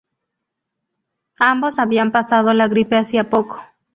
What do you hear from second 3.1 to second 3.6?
poco".